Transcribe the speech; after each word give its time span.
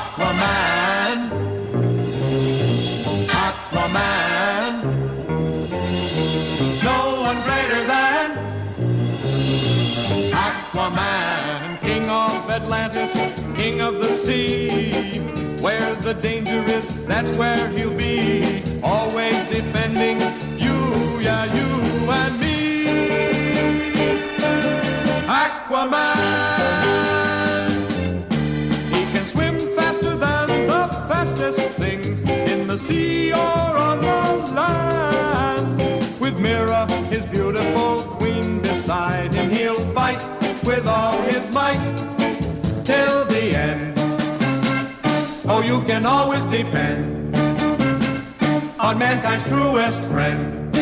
Aquaman. 0.00 1.18
Aquaman. 3.46 4.72
No 6.82 6.98
one 7.28 7.40
greater 7.48 7.82
than 7.92 8.28
Aquaman. 10.48 11.80
King 11.82 12.08
of 12.08 12.50
Atlantis, 12.50 13.12
king 13.58 13.82
of 13.82 13.94
the 14.00 14.12
sea. 14.24 15.20
Where 15.60 15.94
the 15.96 16.14
danger 16.14 16.64
is, 16.64 16.86
that's 17.06 17.36
where 17.36 17.68
he'll 17.68 17.94
be. 17.94 18.49
Fight 40.10 40.64
with 40.64 40.86
all 40.86 41.20
his 41.22 41.52
might 41.52 41.78
till 42.84 43.24
the 43.26 43.54
end. 43.54 43.94
Oh, 45.48 45.62
you 45.64 45.80
can 45.82 46.06
always 46.06 46.46
depend 46.46 47.36
on 48.78 48.98
mankind's 48.98 49.46
truest 49.48 50.02
friend. 50.04 50.72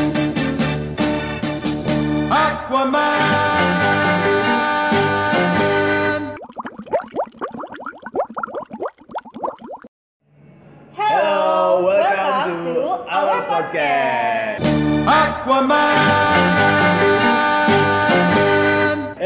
Aquaman. 2.31 3.57
Hello, 10.95 11.85
welcome, 11.85 12.65
to, 12.65 12.81
our 13.09 13.43
podcast. 13.47 14.61
Aquaman. 15.07 17.18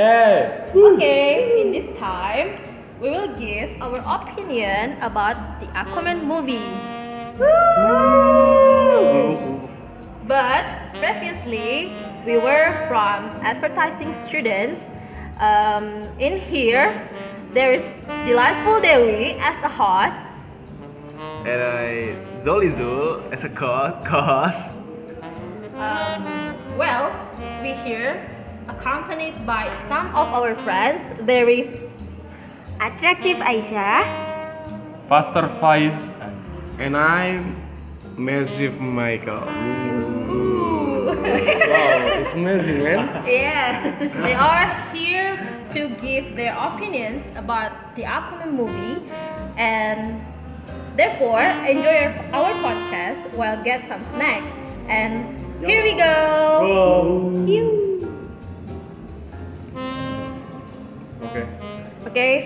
Hey, 0.03 0.67
Okay, 0.75 1.62
in 1.62 1.70
this 1.70 1.86
time, 1.97 2.58
we 2.98 3.08
will 3.08 3.39
give 3.39 3.70
our 3.78 4.03
opinion 4.03 4.98
about 4.98 5.39
the 5.62 5.67
Aquaman 5.78 6.27
movie. 6.27 6.75
But 10.27 10.67
previously, 10.98 11.94
we 12.27 12.34
were 12.34 12.75
from 12.91 13.31
advertising 13.47 14.11
students. 14.27 14.83
Um, 15.39 16.03
in 16.19 16.41
here, 16.50 17.06
there 17.55 17.70
is 17.72 17.87
Delightful 18.27 18.81
Dewi 18.83 19.39
as 19.39 19.55
a 19.62 19.70
host. 19.70 20.19
and 21.47 21.62
I 21.62 22.19
Zolizul 22.42 23.22
as 23.31 23.44
a 23.44 23.48
co- 23.55 23.94
co-host. 24.03 24.66
Um, 25.78 26.27
well, 26.77 27.14
we 27.62 27.75
here 27.87 28.31
accompanied 28.83 29.47
by 29.47 29.70
some 29.88 30.08
of 30.11 30.27
our 30.34 30.56
friends. 30.66 30.98
There 31.22 31.48
is 31.48 31.78
attractive 32.83 33.38
Aisha, 33.38 34.02
Faster 35.08 35.47
Faiz 35.62 35.94
And 36.83 36.97
I'm 36.97 37.62
Massive 38.19 38.80
Michael. 38.80 39.47
Ooh. 40.34 41.14
Wow, 41.14 42.10
it's 42.19 42.33
amazing, 42.33 42.83
man. 42.83 43.06
Yeah, 43.22 43.94
they 44.27 44.34
are 44.34 44.66
here 44.91 45.38
to 45.70 45.88
give 46.03 46.34
their 46.34 46.58
opinions 46.58 47.22
about 47.36 47.94
the 47.94 48.05
upcoming 48.05 48.56
movie, 48.56 48.98
and 49.56 50.27
therefore 50.97 51.38
enjoy 51.70 52.10
our, 52.34 52.50
our 52.50 52.53
podcast 52.58 53.30
while 53.38 53.62
get 53.62 53.86
some 53.86 54.03
snack. 54.16 54.42
And 54.88 55.38
here 55.62 55.84
we 55.84 55.94
go. 55.94 57.47
You. 57.47 57.72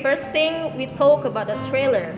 First 0.06 0.30
thing 0.30 0.76
we 0.76 0.86
talk 0.86 1.24
about 1.24 1.48
the 1.48 1.58
trailer. 1.68 2.14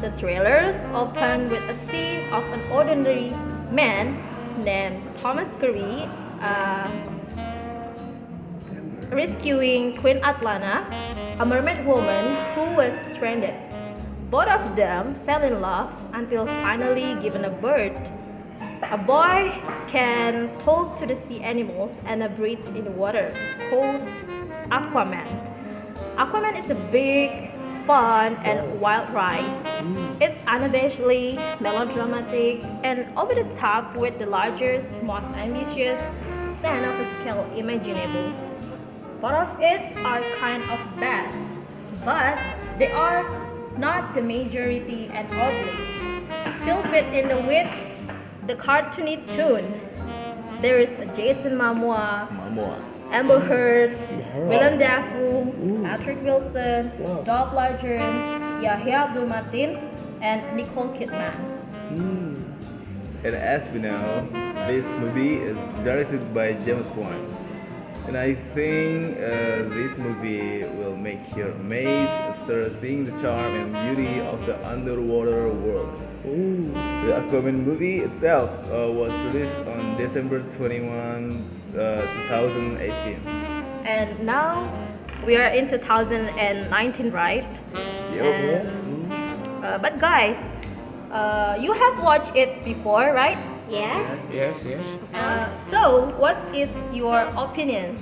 The 0.00 0.10
trailers 0.18 0.74
open 0.92 1.48
with 1.48 1.62
a 1.70 1.76
scene 1.86 2.26
of 2.32 2.42
an 2.50 2.60
ordinary 2.72 3.30
man 3.70 4.18
named 4.64 4.98
Thomas 5.22 5.48
Curry 5.60 6.10
uh, 6.42 6.90
rescuing 9.12 9.96
Queen 9.98 10.18
Atlanna, 10.22 10.90
a 11.38 11.46
mermaid 11.46 11.86
woman 11.86 12.34
who 12.56 12.74
was 12.74 12.92
stranded. 13.14 13.54
Both 14.28 14.48
of 14.48 14.74
them 14.74 15.14
fell 15.24 15.44
in 15.44 15.60
love 15.60 15.92
until 16.14 16.46
finally 16.66 17.14
given 17.22 17.44
a 17.44 17.50
birth. 17.50 17.96
A 18.90 18.98
boy 18.98 19.54
can 19.86 20.50
talk 20.64 20.98
to 20.98 21.06
the 21.06 21.14
sea 21.14 21.38
animals 21.42 21.92
and 22.06 22.24
a 22.24 22.28
breathe 22.28 22.66
in 22.74 22.82
the 22.82 22.90
water, 22.90 23.32
called 23.70 24.02
Aquaman. 24.74 25.53
Aquaman 26.16 26.62
is 26.62 26.70
a 26.70 26.76
big, 26.92 27.50
fun, 27.86 28.36
and 28.46 28.80
wild 28.80 29.10
ride. 29.10 29.50
It's 30.20 30.40
unabashedly 30.44 31.60
melodramatic 31.60 32.62
and 32.84 33.06
over 33.18 33.34
the 33.34 33.42
top 33.56 33.96
with 33.96 34.20
the 34.20 34.26
largest, 34.26 34.92
most 35.02 35.26
ambitious 35.34 35.98
sense 36.62 36.86
of 36.86 37.06
scale 37.18 37.50
imaginable. 37.56 38.32
Both 39.20 39.32
of 39.32 39.60
it 39.60 39.98
are 40.06 40.22
kind 40.38 40.62
of 40.70 40.78
bad, 41.00 41.34
but 42.04 42.38
they 42.78 42.92
are 42.92 43.26
not 43.76 44.14
the 44.14 44.22
majority 44.22 45.10
and 45.12 45.26
ugly. 45.32 45.74
Still 46.62 46.80
fit 46.92 47.12
in 47.12 47.26
the 47.26 47.40
with 47.42 47.66
the 48.46 48.54
cartoony 48.54 49.18
tune. 49.34 49.80
There 50.62 50.78
is 50.78 50.90
Jason 51.16 51.58
Momoa, 51.58 52.28
Momoa. 52.30 52.94
Amber 53.10 53.38
Heard, 53.38 53.96
Willem 54.48 54.78
Dafoe, 54.78 55.44
Patrick 56.14 56.24
Wilson, 56.24 57.24
Dolph 57.24 57.52
Lundgren, 57.54 58.62
Yahya 58.62 59.08
Abdul 59.08 59.26
Mateen, 59.26 59.90
and 60.22 60.56
Nicole 60.56 60.88
Kidman. 60.94 61.34
And 63.24 63.34
as 63.34 63.68
we 63.70 63.80
know, 63.80 64.28
this 64.66 64.86
movie 65.00 65.36
is 65.36 65.58
directed 65.82 66.32
by 66.34 66.52
James 66.52 66.86
Wan. 66.96 67.18
And 68.06 68.18
I 68.18 68.34
think 68.54 69.16
uh, 69.16 69.64
this 69.72 69.96
movie 69.96 70.62
will 70.76 70.94
make 70.94 71.34
you 71.34 71.46
amazed 71.46 72.10
after 72.10 72.68
seeing 72.70 73.06
the 73.06 73.18
charm 73.20 73.54
and 73.54 73.72
beauty 73.72 74.20
of 74.20 74.44
the 74.44 74.54
underwater 74.68 75.48
world. 75.48 75.98
The 76.22 77.12
Aquaman 77.16 77.64
movie 77.64 78.00
itself 78.00 78.50
uh, 78.70 78.92
was 78.92 79.10
released 79.32 79.56
on 79.66 79.96
December 79.96 80.42
21, 80.56 81.48
uh, 81.72 82.02
2018. 82.28 83.26
And 83.86 84.20
now 84.26 84.93
we 85.26 85.36
are 85.36 85.48
in 85.48 85.68
2019, 85.68 87.10
right? 87.10 87.44
And, 88.12 89.12
uh, 89.64 89.78
but 89.78 89.98
guys, 89.98 90.38
uh, 91.10 91.56
you 91.60 91.72
have 91.72 92.02
watched 92.02 92.34
it 92.36 92.64
before, 92.64 93.12
right? 93.12 93.38
Yes. 93.68 94.26
Yes, 94.32 94.56
yes. 94.64 94.84
Uh, 95.14 95.48
so, 95.70 96.12
what 96.18 96.36
is 96.54 96.68
your 96.92 97.20
opinion 97.36 97.96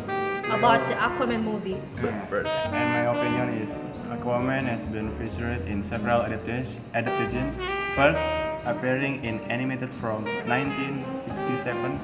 about 0.51 0.87
the 0.89 0.95
Aquaman 0.95 1.45
movie? 1.45 1.81
First. 2.29 2.51
And 2.51 2.89
my 2.93 3.07
opinion 3.15 3.63
is 3.63 3.71
Aquaman 4.11 4.65
has 4.65 4.85
been 4.87 5.11
featured 5.17 5.67
in 5.69 5.83
several 5.85 6.23
adaptations. 6.23 7.57
First, 7.95 8.21
appearing 8.67 9.25
in 9.25 9.41
animated 9.51 9.93
from 9.95 10.25
1967, 10.47 12.01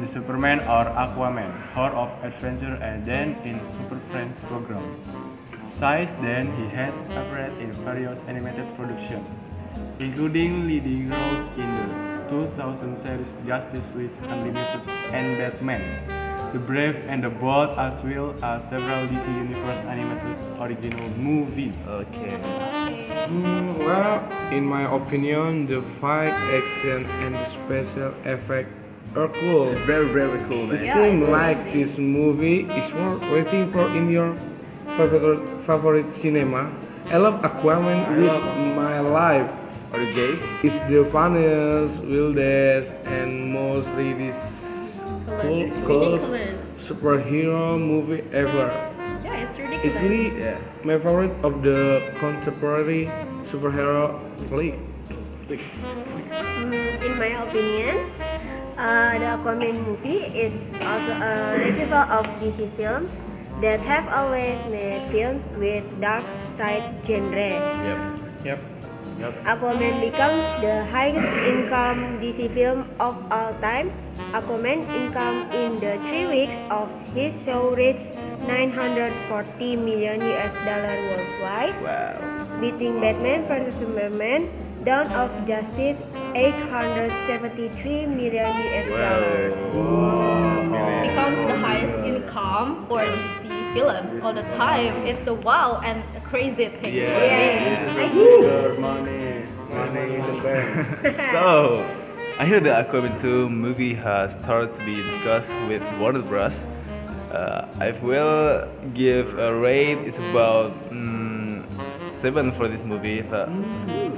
The 0.00 0.08
Superman 0.08 0.58
or 0.60 0.84
Aquaman, 0.90 1.76
Hour 1.76 1.92
of 1.92 2.10
Adventure, 2.24 2.74
and 2.82 3.04
then 3.04 3.36
in 3.44 3.64
Super 3.64 4.00
Friends 4.10 4.38
program. 4.40 4.82
Since 5.64 6.12
then, 6.20 6.50
he 6.56 6.66
has 6.74 7.00
appeared 7.02 7.56
in 7.58 7.72
various 7.84 8.20
animated 8.26 8.66
productions, 8.76 9.26
including 10.00 10.66
leading 10.66 11.08
roles 11.08 11.46
in 11.56 11.70
the 11.78 12.26
2000 12.28 12.96
series 12.98 13.32
Justice 13.46 13.92
League 13.94 14.10
Unlimited 14.22 14.82
and 15.12 15.38
Batman. 15.38 15.82
The 16.52 16.58
Brave 16.58 16.96
and 17.08 17.24
the 17.24 17.30
Bold 17.30 17.70
as 17.78 18.00
well 18.04 18.34
as 18.42 18.68
several 18.68 19.06
DC 19.08 19.26
Universe 19.26 19.82
animated 19.86 20.36
original 20.60 21.08
movies. 21.18 21.74
Okay. 21.86 22.36
Hmm, 23.26 23.78
well, 23.78 24.22
in 24.52 24.64
my 24.64 24.84
opinion, 24.94 25.66
the 25.66 25.82
fight, 26.00 26.30
action, 26.30 27.06
and 27.22 27.34
the 27.34 27.46
special 27.46 28.14
effect 28.24 28.70
are 29.16 29.28
cool. 29.28 29.74
Very, 29.86 30.08
very 30.08 30.38
cool, 30.48 30.70
It 30.72 30.80
man. 30.80 30.84
Yeah, 30.84 30.94
seems 30.94 31.28
like 31.28 31.58
amazing. 31.58 31.80
this 31.80 31.98
movie 31.98 32.60
is 32.66 32.86
worth 32.94 33.22
waiting 33.30 33.70
for 33.72 33.86
in 33.94 34.10
your 34.10 34.34
favorite 34.96 35.44
favorite 35.66 36.08
cinema. 36.18 36.70
I 37.10 37.18
love 37.18 37.42
Aquaman 37.42 38.16
with 38.16 38.42
my 38.76 39.00
life. 39.00 39.50
Are 39.92 40.00
you 40.02 40.12
gay? 40.12 40.34
It's 40.66 40.80
the 40.90 41.04
funniest, 41.12 41.94
wildest, 42.02 42.90
and 43.06 43.52
most 43.52 43.86
ridiculous 43.94 44.34
Ridiculous. 45.28 46.22
superhero 46.82 47.78
movie 47.78 48.24
ever. 48.32 48.66
Yeah, 49.22 49.46
it's 49.46 49.56
ridiculous. 49.56 49.84
It's 49.86 49.96
really 50.02 50.32
Yeah. 50.34 50.58
my 50.82 50.98
favorite 50.98 51.32
of 51.46 51.62
the 51.62 52.02
contemporary 52.18 53.06
superhero 53.52 54.18
flick. 54.50 54.74
flicks. 55.46 55.70
Mm, 55.78 56.72
in 57.04 57.12
my 57.20 57.30
opinion, 57.44 57.96
uh, 58.78 59.18
the 59.18 59.28
Aquaman 59.38 59.84
movie 59.86 60.24
is 60.34 60.70
also 60.82 61.12
a 61.18 61.58
revival 61.58 62.04
of 62.10 62.24
DC 62.40 62.70
films 62.76 63.10
that 63.60 63.80
have 63.80 64.08
always 64.08 64.58
made 64.66 65.06
films 65.10 65.42
with 65.58 65.84
dark 66.00 66.24
side 66.56 66.94
genre. 67.06 67.54
Yep. 68.44 68.60
Yep. 69.20 69.44
Aquaman 69.46 70.00
becomes 70.02 70.42
the 70.60 70.84
highest 70.90 71.30
income 71.46 72.18
DC 72.18 72.50
film 72.50 72.90
of 72.98 73.14
all 73.30 73.54
time. 73.62 73.94
Aquaman 74.34 74.82
income 74.90 75.46
in 75.54 75.78
the 75.78 75.96
three 76.10 76.26
weeks 76.26 76.58
of 76.68 76.90
his 77.14 77.30
show 77.44 77.70
reached 77.78 78.10
940 78.42 79.76
million 79.76 80.18
US 80.34 80.54
dollar 80.66 80.98
worldwide, 81.08 81.78
Wow. 81.78 82.18
beating 82.60 83.00
Batman 83.00 83.46
vs 83.46 83.78
Superman, 83.78 84.50
Dawn 84.84 85.06
of 85.14 85.30
Justice 85.46 86.02
873 86.34 88.06
million 88.06 88.46
US 88.46 88.88
dollars. 88.88 89.54
becomes 91.06 91.38
the 91.46 91.56
highest 91.58 92.04
income 92.06 92.86
for 92.88 93.00
DC 93.00 93.74
films 93.74 94.22
all 94.22 94.32
the 94.32 94.42
time. 94.58 95.06
It's 95.06 95.26
a 95.28 95.34
wow 95.34 95.80
and 95.84 96.02
a 96.16 96.20
crazy 96.20 96.68
thing 96.68 96.94
Yeah. 96.94 97.94
for 97.94 98.14
me. 98.14 98.40
Good 98.42 98.78
money, 98.78 99.44
money 99.70 100.14
in 100.14 100.22
the 100.26 100.42
bank. 100.42 101.16
So, 101.32 101.84
I 102.38 102.46
hear 102.46 102.60
the 102.60 102.70
Aquaman 102.70 103.20
2 103.20 103.48
movie 103.48 103.94
has 103.94 104.32
started 104.42 104.72
to 104.78 104.84
be 104.84 104.96
discussed 104.96 105.52
with 105.68 105.82
Warner 106.00 106.22
Bros. 106.22 106.58
Uh, 107.30 107.66
I 107.80 107.90
will 108.02 108.68
give 108.94 109.38
a 109.38 109.54
rate. 109.54 109.98
It's 110.06 110.18
about 110.30 110.70
mm, 110.90 111.64
seven 111.92 112.52
for 112.52 112.68
this 112.68 112.82
movie. 112.84 113.22
So, 113.30 113.46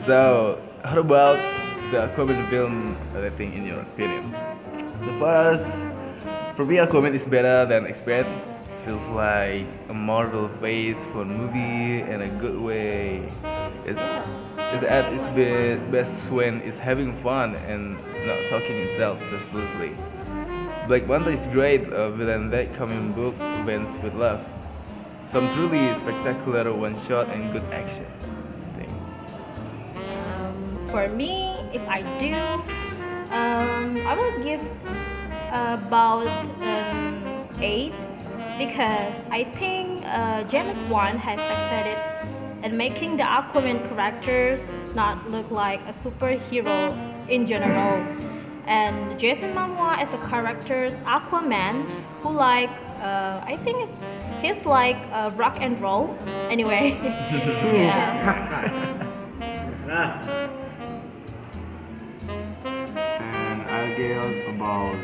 so, 0.07 0.61
how 0.85 0.99
about 1.01 1.39
the 1.91 1.99
Aquaman 1.99 2.51
film 2.51 2.97
rating 3.15 3.53
in 3.53 3.65
your 3.65 3.81
opinion? 3.81 4.33
The 5.03 5.13
first, 5.21 5.65
for 6.57 6.65
me, 6.65 6.79
a 6.79 6.87
Aquaman 6.87 7.15
is 7.15 7.25
better 7.25 7.65
than 7.65 7.87
expected. 7.87 8.43
Feels 8.85 9.09
like 9.11 9.67
a 9.89 9.95
Marvel 9.95 10.49
phase 10.61 10.97
for 11.13 11.25
movie 11.25 12.03
in 12.03 12.23
a 12.23 12.29
good 12.41 12.59
way. 12.61 13.29
It's, 13.85 14.01
it's 14.59 14.83
at 14.83 15.13
its 15.13 15.27
best 15.93 16.13
when 16.31 16.61
it's 16.63 16.79
having 16.79 17.17
fun 17.23 17.55
and 17.55 17.95
not 18.27 18.39
talking 18.51 18.77
itself 18.89 19.21
just 19.31 19.53
loosely. 19.53 19.97
Black 20.89 21.07
Panther 21.07 21.31
is 21.31 21.47
great, 21.49 21.93
uh, 21.93 22.11
that 22.51 22.77
comic 22.77 23.15
book 23.15 23.35
events 23.61 23.93
with 24.03 24.15
love. 24.15 24.45
Some 25.29 25.53
truly 25.55 25.95
spectacular 25.99 26.73
one 26.73 26.95
shot 27.07 27.29
and 27.31 27.53
good 27.53 27.65
action. 27.73 28.07
For 30.97 31.09
me, 31.09 31.53
if 31.75 31.83
I 31.87 32.01
do, 32.25 32.33
um, 33.29 33.99
I 34.09 34.17
will 34.17 34.43
give 34.43 34.63
about 35.53 36.27
um, 36.27 37.49
eight 37.61 37.93
because 38.57 39.13
I 39.31 39.45
think 39.59 40.03
uh, 40.07 40.45
James 40.45 40.79
Wan 40.89 41.19
has 41.19 41.39
succeeded 41.53 41.99
in 42.65 42.79
making 42.79 43.19
the 43.19 43.25
Aquaman 43.25 43.87
characters 43.91 44.73
not 44.95 45.31
look 45.31 45.51
like 45.51 45.81
a 45.83 45.93
superhero 46.03 46.97
in 47.29 47.47
general. 47.47 48.01
And 48.65 49.21
Jason 49.21 49.53
Momoa 49.53 49.99
as 49.99 50.09
a 50.15 50.29
character's 50.31 50.95
Aquaman, 51.05 51.85
who 52.23 52.31
like 52.31 52.71
uh, 53.03 53.45
I 53.45 53.59
think 53.65 53.87
it's 53.87 53.99
he's 54.41 54.65
like 54.65 54.97
uh, 55.13 55.31
rock 55.37 55.59
and 55.61 55.79
roll. 55.79 56.17
Anyway, 56.49 56.99
yeah. 57.77 59.03
and 63.99 64.55
about 64.55 64.97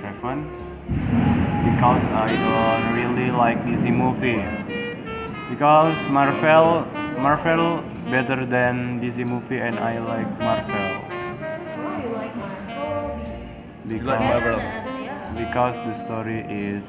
seven 0.00 0.50
because 0.88 2.04
I 2.10 2.26
don't 2.26 2.86
really 2.98 3.30
like 3.30 3.58
DC 3.64 3.94
movie 3.94 4.42
because 5.50 5.96
Marvel 6.10 6.84
Marvel 7.20 7.82
better 8.10 8.44
than 8.44 9.00
DC 9.00 9.24
movie 9.26 9.58
and 9.58 9.78
I 9.78 9.98
like 9.98 10.28
Marvel 10.40 11.04
you 12.02 12.10
like 12.12 12.34
Marvel? 12.36 13.20
You 13.86 13.98
like 14.02 14.18
because 14.18 14.20
Marvel? 14.20 14.58
Because 15.38 15.76
the 15.86 16.04
story 16.04 16.40
is 16.48 16.84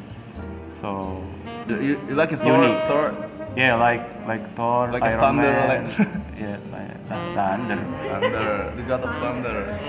so 0.81 1.23
You, 1.69 1.81
you, 1.81 2.01
you 2.09 2.15
like 2.15 2.31
a 2.31 2.37
Thor? 2.37 2.63
Unique. 2.63 2.83
Thor? 2.87 3.34
Yeah 3.55 3.75
like 3.75 4.03
like 4.27 4.55
Thor 4.55 4.91
Like 4.91 5.01
a 5.03 5.05
Iron 5.05 5.19
thunder, 5.19 5.41
Man 5.41 5.87
like- 5.87 5.97
yeah 6.39 6.57
like 6.71 6.91
th- 7.07 7.35
thunder 7.35 7.77
Thunder, 8.09 8.73
the 8.75 8.81
God 8.83 9.01
of 9.03 9.15
Thunder. 9.21 9.79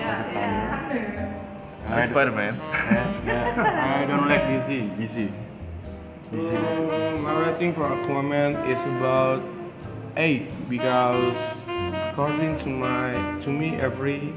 I, 1.88 2.00
And 2.02 2.10
Spider 2.10 2.32
Man. 2.32 2.54
yeah, 2.56 3.26
yeah, 3.26 4.02
I 4.02 4.04
don't 4.06 4.28
like 4.28 4.42
DC 4.42 4.96
DC 4.98 5.30
DC 6.32 6.50
Um, 7.14 7.22
my 7.22 7.32
rating 7.46 7.72
for 7.74 7.86
Aquaman 7.88 8.52
is 8.68 8.80
about 8.98 9.42
eight 10.16 10.50
because 10.68 11.36
according 12.10 12.58
to 12.60 12.68
my 12.68 13.12
to 13.42 13.50
me 13.50 13.76
every 13.76 14.34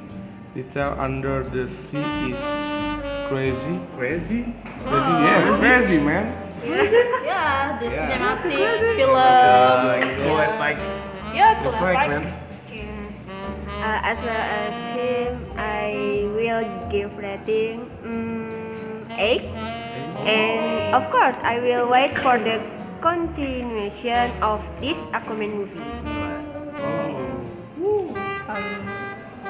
detail 0.53 0.95
under 0.99 1.43
the 1.43 1.69
sea 1.69 2.33
is 2.33 2.41
crazy. 3.29 3.79
Crazy? 3.97 4.41
Crazy? 4.85 5.23
Yes, 5.25 5.59
crazy 5.59 5.97
man. 5.99 6.25
Yeah, 6.63 7.79
the 7.79 7.87
cinematic 7.87 8.95
film. 8.95 9.15
Uh, 9.15 9.99
cool 10.17 10.37
yeah. 10.37 10.55
effect. 10.55 10.81
Yeah, 11.33 11.61
cool 11.61 11.71
That's 11.71 11.81
right, 11.81 12.09
effect. 12.09 12.25
man. 12.25 12.49
Uh, 13.79 14.01
as 14.03 14.19
well 14.19 14.35
as 14.35 14.75
him, 14.91 15.39
I 15.55 16.27
will 16.35 16.67
give 16.91 17.15
rating 17.15 17.87
mm, 18.03 19.07
8. 19.15 19.41
And 20.27 20.93
of 20.93 21.09
course, 21.11 21.37
I 21.43 21.59
will 21.59 21.87
wait 21.87 22.11
for 22.19 22.35
the 22.37 22.59
continuation 22.99 24.35
of 24.43 24.59
this 24.81 24.97
Aquaman 25.15 25.55
movie. 25.55 25.79
Um, 28.51 28.83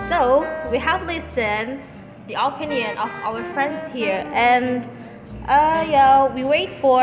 so 0.09 0.45
we 0.69 0.77
have 0.77 1.07
listened 1.07 1.81
the 2.27 2.37
opinion 2.37 2.97
of 3.01 3.09
our 3.25 3.41
friends 3.53 3.81
here, 3.91 4.29
and 4.29 4.85
uh, 5.49 5.85
yeah, 5.89 6.33
we 6.33 6.43
wait 6.43 6.79
for 6.79 7.01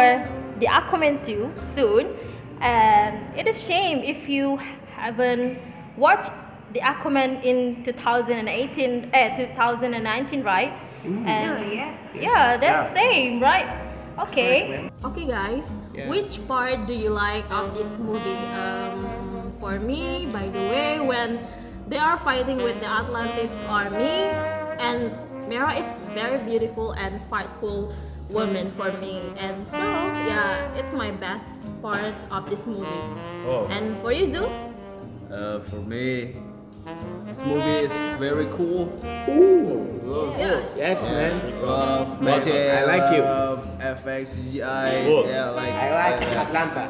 the 0.61 0.67
Aquaman 0.67 1.25
2 1.25 1.53
soon. 1.75 2.17
And 2.61 3.37
it 3.37 3.47
is 3.47 3.61
shame 3.61 3.99
if 3.99 4.29
you 4.29 4.57
haven't 4.95 5.59
watched 5.97 6.31
the 6.73 6.81
Aquaman 6.81 7.45
in 7.45 7.85
2018, 7.85 9.11
eh, 9.13 9.37
2019, 9.37 10.43
right? 10.43 10.73
And 11.05 11.61
Oh, 11.61 11.71
yeah. 11.71 11.95
yeah, 12.15 12.57
that's 12.57 12.93
same, 12.95 13.41
right? 13.41 13.67
Okay. 14.19 14.71
right, 14.73 14.93
okay, 15.05 15.27
guys. 15.27 15.67
Yeah. 15.93 16.09
Which 16.09 16.41
part 16.49 16.87
do 16.87 16.95
you 16.95 17.11
like 17.11 17.45
of 17.51 17.75
this 17.75 17.99
movie? 17.99 18.41
Um, 18.57 19.53
for 19.61 19.79
me, 19.79 20.27
by 20.33 20.49
the 20.49 20.59
way, 20.73 21.01
when 21.01 21.47
they 21.87 21.99
are 21.99 22.19
fighting 22.19 22.57
with 22.57 22.81
the 22.81 22.89
Atlantis 22.89 23.53
army, 23.69 24.33
and 24.81 25.13
Mera 25.49 25.79
is 25.79 25.87
very 26.15 26.39
beautiful 26.39 26.93
and 26.93 27.21
fightful 27.31 27.93
woman 28.29 28.73
for 28.77 28.93
me, 28.99 29.33
and 29.39 29.69
so 29.69 29.79
yeah, 29.79 30.73
it's 30.75 30.93
my 30.93 31.11
best 31.11 31.63
part 31.83 32.25
of 32.31 32.51
this 32.51 32.67
movie. 32.67 33.07
Oh. 33.47 33.67
And 33.71 34.01
for 34.03 34.13
you, 34.13 34.31
Zu? 34.31 34.45
Uh, 35.31 35.61
for 35.71 35.83
me, 35.83 36.37
this 37.27 37.41
movie 37.43 37.87
is 37.87 37.93
very 38.19 38.47
cool. 38.55 38.93
Yeah. 39.05 40.63
Yes, 40.77 41.03
man. 41.03 41.53
A 41.63 41.67
lot 41.67 41.89
of 41.89 42.23
magic. 42.23 42.55
I 42.55 42.85
like 42.85 43.17
you. 43.17 43.23
FX, 43.83 44.35
CGI. 44.35 45.05
Cool. 45.05 45.27
Yeah, 45.27 45.51
like. 45.51 45.75
I 45.75 45.89
like 45.95 46.23
uh, 46.23 46.43
Atlanta. 46.47 46.85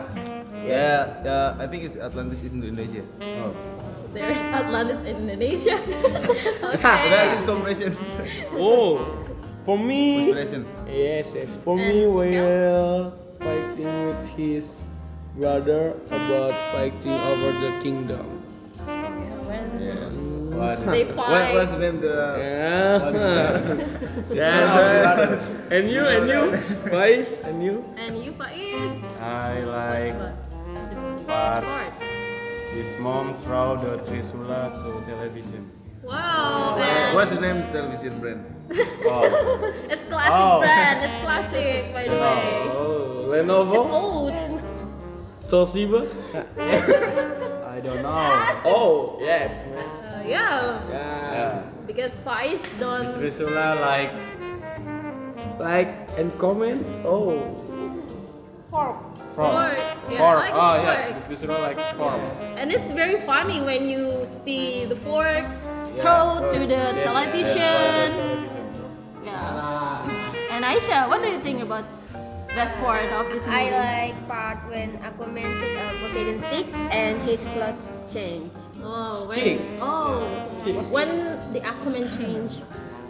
Yeah, 0.67 1.25
yeah. 1.25 1.57
I 1.59 1.67
think 1.67 1.85
it's 1.85 1.97
Atlantis 1.97 2.43
is 2.43 2.53
Indonesia. 2.53 3.03
oh 3.23 3.55
There's 4.13 4.43
Atlantis 4.53 5.01
in 5.01 5.29
Indonesia. 5.29 5.77
okay. 5.81 6.59
That's 6.61 6.85
okay. 6.85 7.35
its 7.37 7.45
comparison. 7.45 7.97
Oh, 8.53 9.01
for 9.67 9.79
me. 9.79 10.31
Yes, 10.33 11.35
yes. 11.35 11.49
For 11.65 11.77
me? 11.77 12.07
Will 12.07 13.13
fighting 13.41 14.07
with 14.07 14.29
his 14.39 14.89
brother 15.37 15.91
about 16.07 16.55
fighting 16.73 17.13
over 17.13 17.53
the 17.61 17.73
kingdom. 17.83 18.43
Yeah. 18.87 20.09
What? 20.57 20.87
They 20.87 21.05
What, 21.05 21.15
fight. 21.15 21.55
what's 21.55 21.71
the 21.71 21.79
name? 21.79 22.01
The 22.01 22.17
Yeah. 22.41 23.13
yes. 24.33 25.45
and 25.71 25.91
you, 25.91 26.01
and 26.07 26.25
you, 26.31 26.57
Vice, 26.89 27.41
and 27.45 27.63
you. 27.63 27.85
And 27.99 28.25
you, 28.25 28.33
Faiz? 28.33 28.95
I 29.21 29.61
like 29.69 30.17
What? 30.17 31.27
Part. 31.29 31.93
his 32.73 32.97
mom 32.99 33.35
throw 33.35 33.77
the 33.77 33.99
Trisula 34.01 34.73
to 34.81 35.05
television. 35.05 35.69
Wow. 36.07 36.77
And 36.79 37.15
What's 37.17 37.31
the 37.31 37.41
name 37.41 37.57
of 37.67 37.73
television 37.73 38.21
brand? 38.21 38.45
It's 39.91 40.05
classic 40.07 40.33
Oh. 40.33 40.59
brand. 40.61 41.03
It's 41.05 41.19
classic, 41.25 41.93
by 41.93 42.05
the 42.07 42.15
way. 42.15 42.71
Oh, 42.71 43.33
It's 43.33 43.47
Lenovo. 43.47 43.79
old. 43.91 44.39
Toshiba? 45.51 46.07
I 47.77 47.81
don't 47.81 48.03
know. 48.03 48.63
oh, 48.65 49.19
yes, 49.21 49.63
man. 49.71 49.85
Uh, 49.85 50.23
yeah, 50.27 50.81
Yeah. 50.91 51.63
because 51.87 52.13
Faiz 52.27 52.63
don't. 52.81 53.15
Trisula 53.15 53.79
like 53.81 54.11
like 55.59 55.91
and 56.19 56.31
comment. 56.39 56.83
Oh. 57.05 57.39
Fork. 58.71 58.97
Fork. 59.35 59.53
Fork. 59.53 59.79
Yeah, 60.11 60.19
Fork. 60.19 60.39
like 60.41 60.53
a 60.53 60.57
oh 60.57 60.75
yeah. 60.83 61.13
fork. 61.15 61.29
Trisula 61.29 61.57
like 61.63 61.79
fork. 61.97 62.21
And 62.59 62.73
it's 62.73 62.91
very 62.93 63.21
funny 63.23 63.61
when 63.63 63.87
you 63.87 64.27
see 64.27 64.85
the 64.87 64.97
fork 64.97 65.45
throw 65.97 66.47
to 66.49 66.59
the 66.67 66.93
television. 67.03 68.49
Yeah. 69.25 70.05
And 70.51 70.65
Aisha, 70.65 71.09
what 71.09 71.23
do 71.23 71.29
you 71.29 71.41
think 71.41 71.63
about 71.63 71.85
best 72.49 72.79
part 72.81 73.05
of 73.13 73.27
this 73.33 73.43
movie? 73.43 73.55
I 73.57 74.11
like 74.13 74.29
part 74.29 74.59
when 74.69 74.99
Aquaman 74.99 75.49
took 75.61 75.75
a 75.77 75.87
Poseidon 76.01 76.39
stick 76.41 76.67
and 76.91 77.21
his 77.29 77.45
clothes 77.45 77.89
change. 78.13 78.53
Oh, 78.83 79.27
when, 79.29 79.39
Stick. 79.41 79.61
oh, 79.81 80.21
when 80.91 81.09
the 81.53 81.61
Aquaman 81.61 82.07
changed 82.17 82.61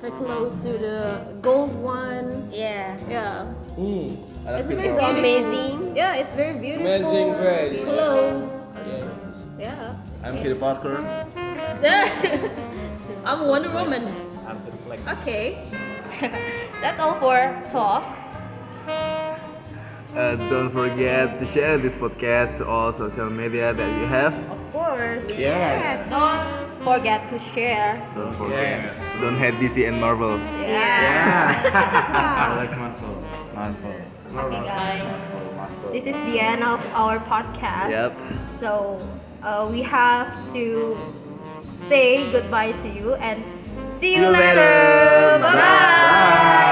her 0.03 0.11
clothes 0.11 0.63
to 0.63 0.79
the 0.79 1.21
gold 1.43 1.75
one. 1.75 2.49
Yeah. 2.53 2.97
Yeah. 3.09 3.45
Hmm. 3.77 4.15
It's 4.47 4.71
very 4.71 4.91
So 4.93 5.01
amazing. 5.05 5.97
Yeah, 5.97 6.15
it's 6.15 6.33
very 6.35 6.59
beautiful. 6.59 6.87
Amazing 6.87 7.33
grace. 7.35 7.85
Clothes. 7.85 8.55
Yeah. 8.87 9.09
Yeah. 9.59 9.97
I'm 10.23 10.37
Peter 10.39 10.55
Parker. 10.55 11.27
I'm 13.25 13.49
Wonder 13.49 13.71
Woman. 13.71 14.09
I'm 14.47 14.63
Peter 14.65 14.79
Fleck. 14.87 15.19
Okay. 15.19 15.69
That's 16.81 16.99
all 16.99 17.21
for 17.21 17.37
talk. 17.71 18.03
Uh, 18.89 20.37
don't 20.49 20.71
forget 20.71 21.39
to 21.39 21.45
share 21.45 21.77
this 21.77 21.99
podcast 21.99 22.57
to 22.57 22.67
all 22.67 22.95
social 22.95 23.29
media 23.29 23.75
that 23.75 24.01
you 24.01 24.07
have. 24.07 24.33
Of 24.51 24.73
course. 24.73 25.31
Yes. 25.37 26.09
Don't 26.09 26.83
forget 26.83 27.29
to 27.29 27.39
share. 27.53 28.01
Don't 28.15 28.33
forget. 28.35 28.97
Don't 29.21 29.37
hate 29.37 29.55
DC 29.61 29.87
and 29.87 30.01
Marvel. 30.01 30.39
Yeah. 30.63 31.61
I 32.49 32.57
like 32.65 32.71
Marvel. 32.79 33.23
Marvel. 33.55 33.91
Okay, 34.33 34.67
guys. 34.67 35.03
Marvel. 35.03 35.53
Marvel. 35.57 35.93
This 35.93 36.07
is 36.07 36.17
the 36.33 36.41
end 36.41 36.65
of 36.65 36.81
our 36.95 37.19
podcast. 37.19 37.91
Yep. 37.91 38.19
So 38.61 38.97
uh, 39.43 39.69
we 39.71 39.83
have 39.83 40.33
to 40.55 40.97
say 41.89 42.31
goodbye 42.33 42.73
to 42.73 42.89
you 42.89 43.15
and 43.15 43.43
see, 44.01 44.15
see 44.15 44.17
you 44.17 44.29
later. 44.29 44.55
later. 44.55 45.39
Bye. 45.43 45.53
Bye. 45.53 45.55
Bye. 45.55 46.63